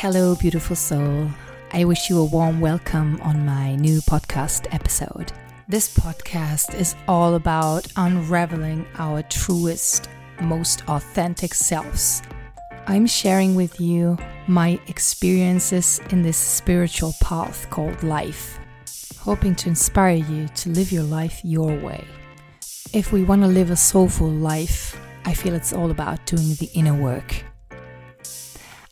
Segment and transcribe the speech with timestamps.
[0.00, 1.28] Hello, beautiful soul.
[1.74, 5.30] I wish you a warm welcome on my new podcast episode.
[5.68, 10.08] This podcast is all about unraveling our truest,
[10.40, 12.22] most authentic selves.
[12.86, 14.16] I'm sharing with you
[14.48, 18.58] my experiences in this spiritual path called life,
[19.18, 22.02] hoping to inspire you to live your life your way.
[22.94, 26.70] If we want to live a soulful life, I feel it's all about doing the
[26.72, 27.44] inner work.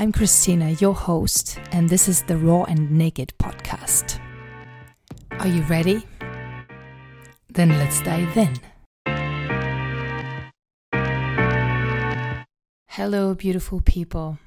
[0.00, 4.18] I'm Christina, your host, and this is the Raw and Naked podcast.
[5.32, 6.06] Are you ready?
[7.50, 8.56] Then let's dive in.
[12.88, 14.38] Hello, beautiful people.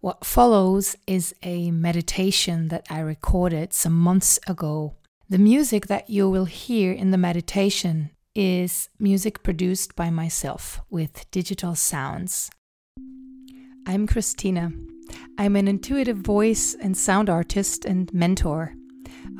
[0.00, 4.94] What follows is a meditation that I recorded some months ago.
[5.28, 11.30] The music that you will hear in the meditation is music produced by myself with
[11.30, 12.50] digital sounds.
[13.84, 14.72] I'm Christina.
[15.38, 18.74] I'm an intuitive voice and sound artist and mentor.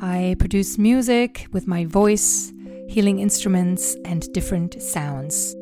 [0.01, 2.51] I produce music with my voice,
[2.89, 5.55] healing instruments, and different sounds.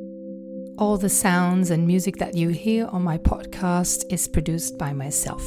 [0.77, 5.43] All the sounds and music that you hear on my podcast is produced by myself.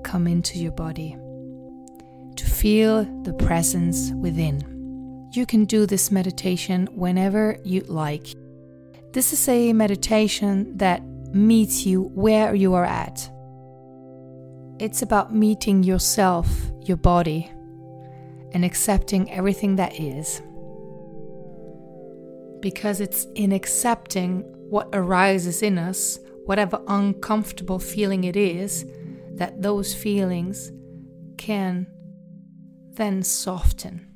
[0.05, 1.17] come into your body
[2.37, 5.31] to feel the presence within.
[5.33, 8.27] You can do this meditation whenever you like.
[9.13, 11.03] This is a meditation that
[11.35, 13.31] meets you where you are at.
[14.79, 16.49] It's about meeting yourself,
[16.83, 17.51] your body,
[18.53, 20.43] and accepting everything that is.
[22.61, 24.41] Because it's in accepting
[24.71, 28.85] what arises in us, whatever uncomfortable feeling it is,
[29.35, 30.71] that those feelings
[31.39, 31.87] can
[32.95, 34.07] then soften.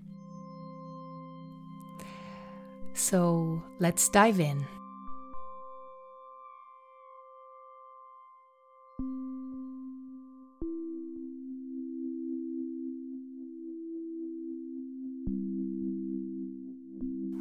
[2.94, 4.66] So let's dive in.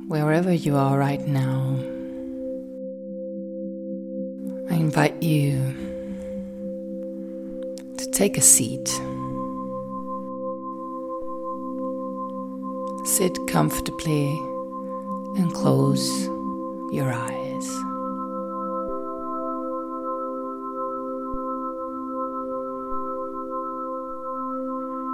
[0.08, 1.78] Wherever you are right now,
[4.70, 5.74] I invite you
[7.98, 8.90] to take a seat.
[13.18, 14.28] Sit comfortably
[15.38, 16.06] and close
[16.92, 17.68] your eyes.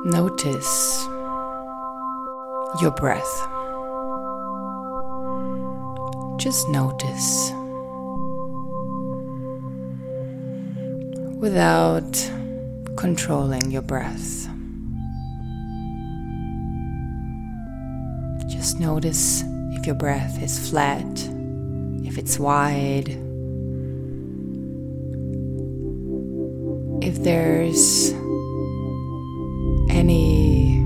[0.03, 1.05] Notice
[2.81, 3.47] your breath.
[6.39, 7.51] Just notice
[11.39, 12.31] without
[12.97, 14.47] controlling your breath.
[18.61, 21.03] Just notice if your breath is flat,
[22.05, 23.09] if it's wide,
[27.01, 28.11] if there's
[29.89, 30.85] any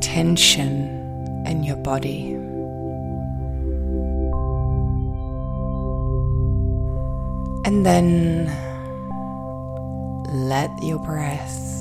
[0.00, 2.34] tension in your body.
[7.64, 8.46] And then
[10.32, 11.75] let your breath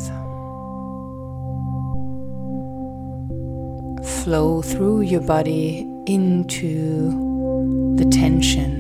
[4.25, 8.73] flow through your body into the tension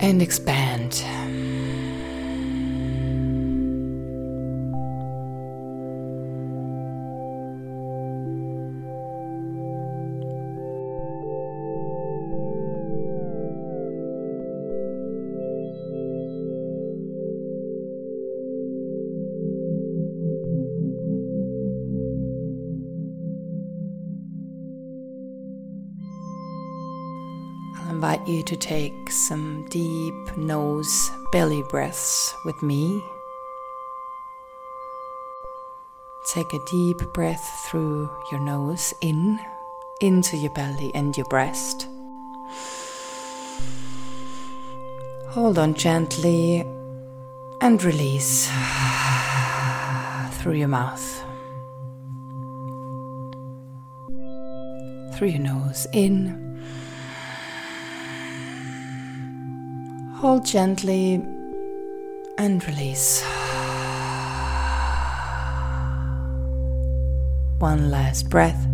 [0.00, 1.04] and expand.
[28.30, 33.04] You to take some deep nose belly breaths with me.
[36.32, 39.40] Take a deep breath through your nose in,
[40.00, 41.88] into your belly and your breast.
[45.30, 46.60] Hold on gently
[47.60, 48.48] and release
[50.38, 51.24] through your mouth.
[55.16, 56.49] Through your nose in.
[60.20, 61.14] Hold gently
[62.36, 63.22] and release.
[67.58, 68.66] One last breath.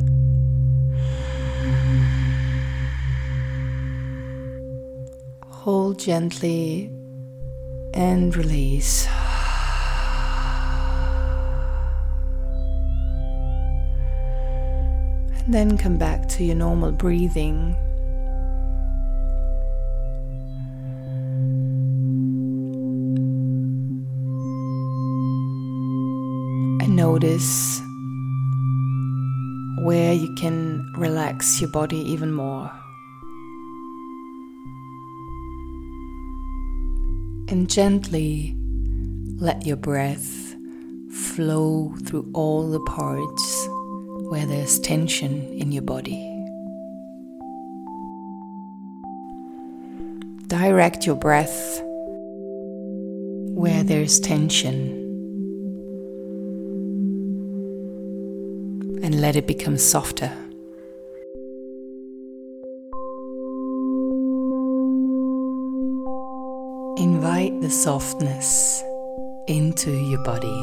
[5.46, 6.90] Hold gently
[7.94, 9.06] and release.
[15.44, 17.76] And then come back to your normal breathing.
[27.16, 27.80] Notice
[29.78, 32.70] where you can relax your body even more.
[37.48, 38.54] And gently
[39.38, 40.54] let your breath
[41.10, 43.66] flow through all the parts
[44.28, 46.20] where there's tension in your body.
[50.48, 51.80] Direct your breath
[53.54, 55.05] where there's tension.
[59.16, 60.30] And let it become softer.
[66.98, 68.82] Invite the softness
[69.48, 70.60] into your body.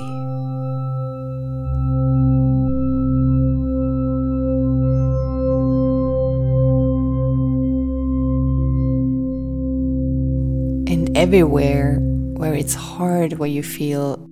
[10.94, 11.96] And everywhere
[12.36, 14.30] where it's hard, where you feel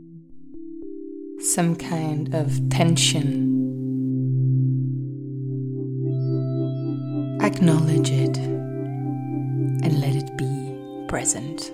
[1.40, 3.51] some kind of tension
[7.62, 11.70] Acknowledge it and let it be present.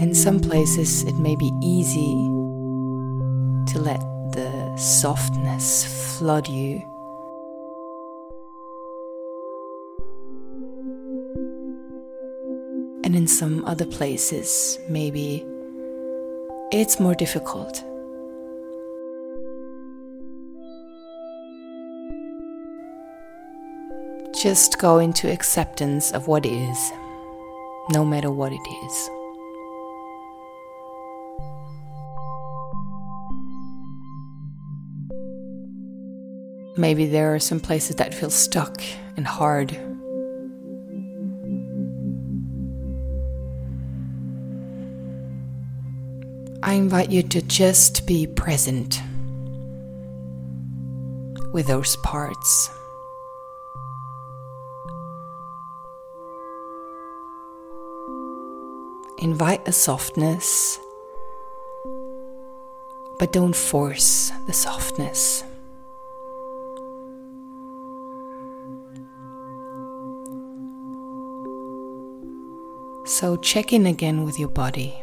[0.00, 2.14] In some places, it may be easy
[3.72, 3.98] to let
[4.34, 6.80] the softness flood you.
[13.02, 15.44] And in some other places, maybe
[16.70, 17.82] it's more difficult.
[24.42, 26.92] Just go into acceptance of what is,
[27.90, 29.10] no matter what it is.
[36.78, 38.80] Maybe there are some places that feel stuck
[39.18, 39.72] and hard.
[46.62, 49.02] I invite you to just be present
[51.52, 52.70] with those parts.
[59.22, 60.78] Invite a softness,
[63.18, 65.44] but don't force the softness.
[73.04, 74.94] So check in again with your body.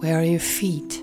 [0.00, 1.02] Where are your feet?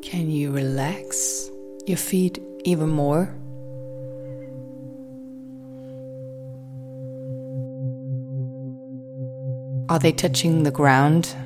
[0.00, 1.50] Can you relax
[1.86, 3.41] your feet even more?
[9.92, 11.36] Are they touching the ground?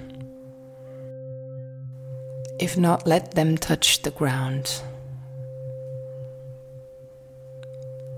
[2.60, 4.72] If not, let them touch the ground.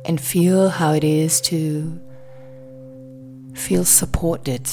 [0.04, 1.99] And feel how it is to
[3.54, 4.68] feel supported.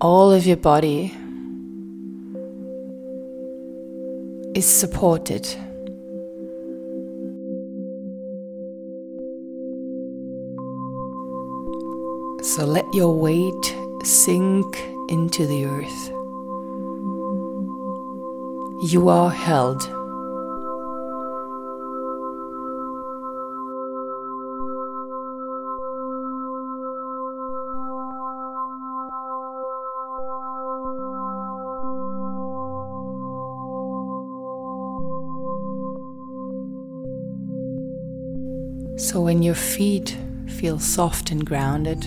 [0.00, 1.16] All of your body
[4.56, 5.44] is supported.
[12.42, 14.64] So let your weight sink
[15.10, 16.10] into the earth.
[18.90, 19.95] You are held.
[38.98, 40.16] So when your feet
[40.48, 42.06] feel soft and grounded,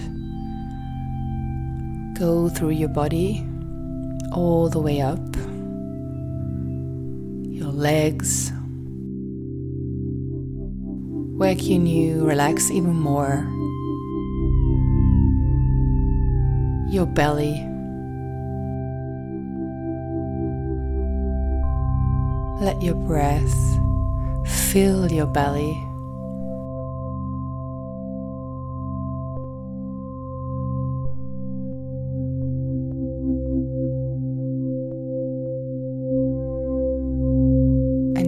[2.18, 3.46] go through your body
[4.32, 5.20] all the way up,
[7.46, 8.52] your legs.
[11.38, 13.46] Where can you relax even more?
[16.92, 17.54] Your belly.
[22.66, 23.54] Let your breath
[24.72, 25.89] fill your belly.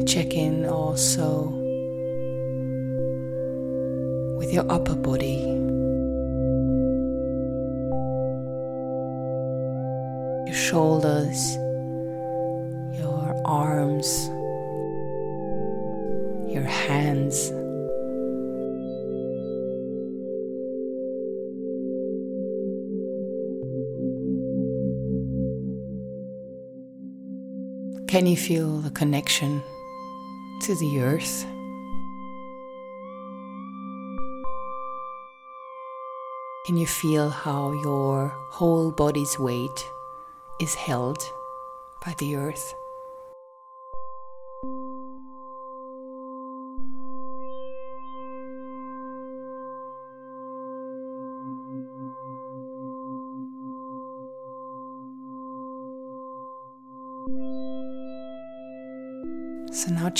[0.05, 1.43] Check in also
[4.37, 5.39] with your upper body.
[10.47, 11.55] Your shoulders,
[12.97, 14.27] your arms,
[16.51, 17.51] your hands.
[28.07, 29.63] Can you feel the connection
[30.61, 31.43] to the earth.
[36.65, 39.91] Can you feel how your whole body's weight
[40.59, 41.31] is held
[42.05, 42.75] by the earth?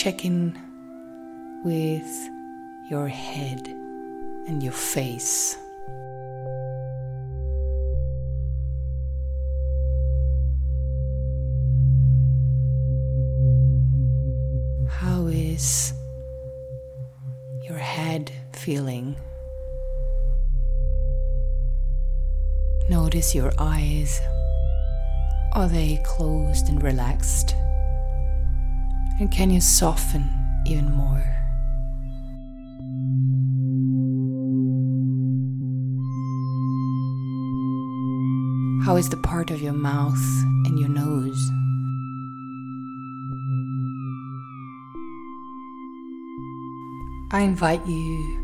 [0.01, 0.57] Check in
[1.63, 2.29] with
[2.89, 3.67] your head
[4.47, 5.55] and your face.
[14.89, 15.93] How is
[17.61, 19.15] your head feeling?
[22.89, 24.19] Notice your eyes.
[25.53, 27.53] Are they closed and relaxed?
[29.21, 30.27] And can you soften
[30.65, 31.23] even more?
[38.83, 40.19] How is the part of your mouth
[40.65, 41.51] and your nose?
[47.31, 48.39] I invite you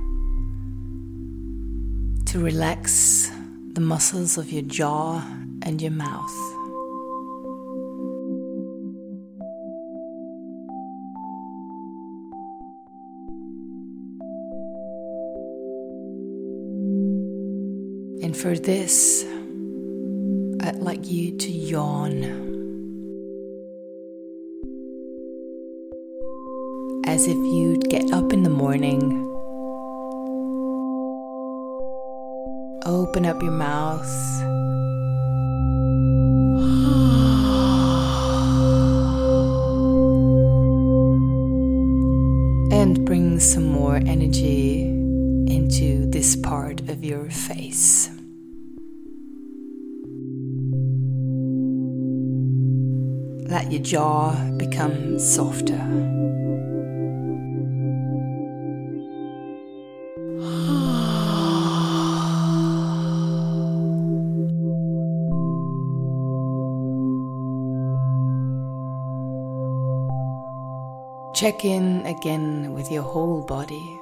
[2.27, 3.31] to relax
[3.73, 5.25] the muscles of your jaw
[5.63, 6.56] and your mouth.
[18.37, 19.25] For this,
[20.61, 22.23] I'd like you to yawn
[27.07, 29.01] as if you'd get up in the morning,
[32.85, 34.05] open up your mouth.
[42.71, 44.83] And bring some more energy
[45.47, 47.96] into this part of your face.
[53.49, 55.77] Let your jaw become softer.
[71.33, 73.97] Check in again with your whole body.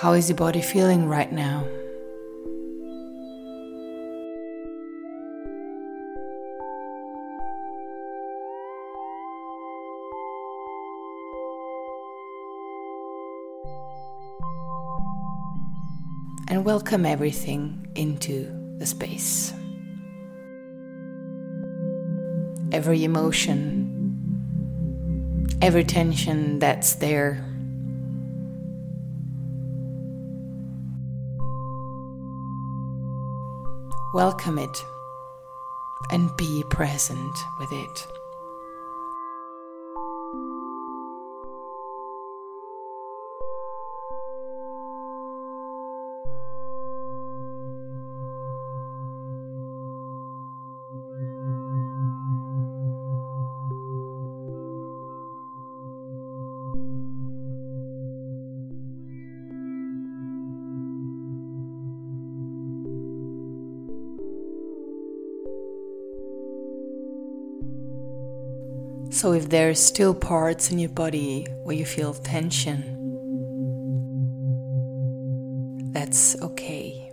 [0.00, 1.64] How is your body feeling right now?
[16.46, 19.52] And welcome everything into the space.
[22.70, 23.90] Every emotion,
[25.60, 27.47] every tension that's there
[34.12, 34.86] Welcome it
[36.08, 38.17] and be present with it.
[69.18, 72.80] So, if there are still parts in your body where you feel tension,
[75.92, 77.10] that's okay.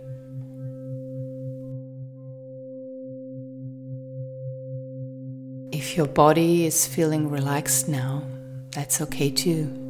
[5.72, 8.22] If your body is feeling relaxed now,
[8.70, 9.85] that's okay too.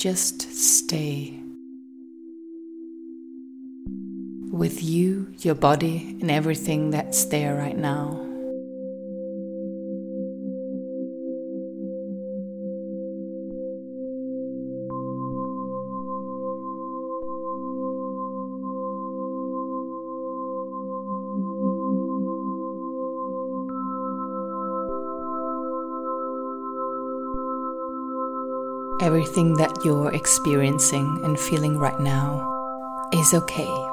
[0.00, 1.38] Just stay
[4.50, 8.29] with you, your body, and everything that's there right now.
[29.20, 32.40] Everything that you're experiencing and feeling right now
[33.12, 33.89] is okay.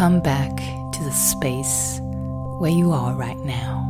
[0.00, 0.56] Come back
[0.94, 2.00] to the space
[2.58, 3.86] where you are right now.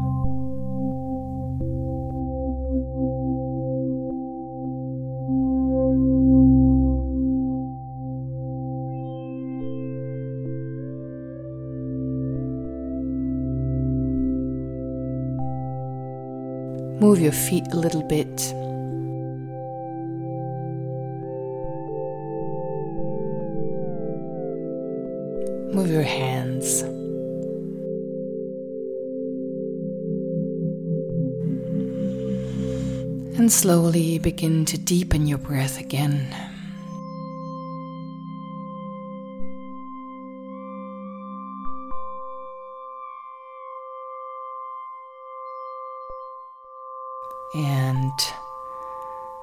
[17.01, 18.53] Move your feet a little bit
[25.81, 26.83] Move your hands.
[33.39, 36.37] And slowly begin to deepen your breath again.
[47.55, 48.13] And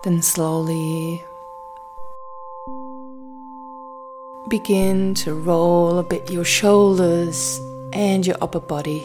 [0.03, 1.25] then slowly
[4.49, 7.59] Begin to roll a bit your shoulders
[7.91, 9.03] and your upper body.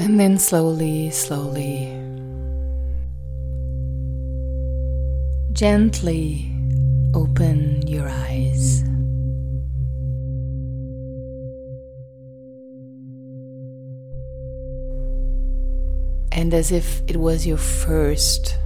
[0.00, 1.86] And then slowly, slowly,
[5.52, 6.51] gently
[16.42, 18.58] and as if it was your first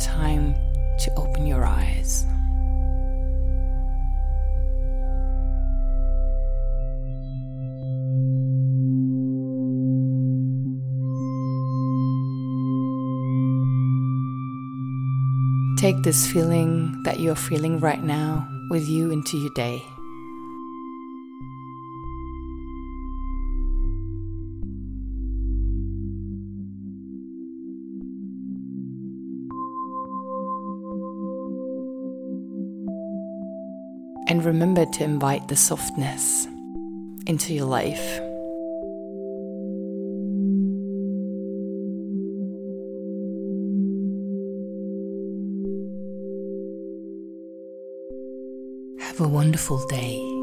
[0.00, 0.54] time
[0.96, 2.24] to open your eyes.
[15.80, 19.82] Take this feeling that you're feeling right now with you into your day.
[34.36, 36.46] And remember to invite the softness
[37.26, 38.20] into your life.
[49.00, 50.35] Have a wonderful day.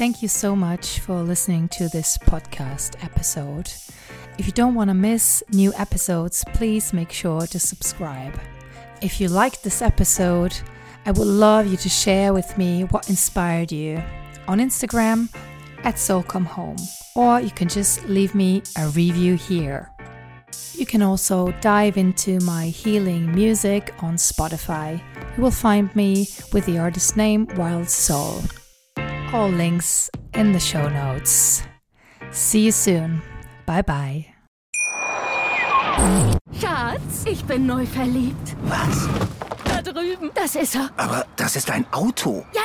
[0.00, 3.70] Thank you so much for listening to this podcast episode.
[4.38, 8.32] If you don't want to miss new episodes, please make sure to subscribe.
[9.02, 10.56] If you liked this episode,
[11.04, 14.02] I would love you to share with me what inspired you
[14.48, 15.28] on Instagram
[15.84, 16.78] at Soul Come Home,
[17.14, 19.90] or you can just leave me a review here.
[20.72, 24.98] You can also dive into my healing music on Spotify.
[25.36, 28.40] You will find me with the artist name Wild Soul.
[29.32, 31.62] All links in the show notes.
[32.32, 33.22] See you soon.
[33.64, 34.26] Bye bye.
[36.60, 38.56] Schatz, ich bin neu verliebt.
[38.62, 39.08] Was?
[39.64, 40.30] Da drüben.
[40.34, 40.90] Das ist er.
[40.96, 42.44] Aber das ist ein Auto.
[42.52, 42.62] Ja,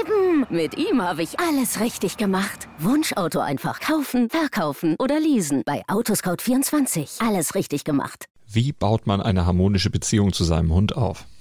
[0.00, 0.46] eben.
[0.48, 2.66] Mit ihm habe ich alles richtig gemacht.
[2.78, 5.64] Wunschauto einfach kaufen, verkaufen oder leasen.
[5.66, 7.26] Bei Autoscout24.
[7.26, 8.24] Alles richtig gemacht.
[8.50, 11.26] Wie baut man eine harmonische Beziehung zu seinem Hund auf?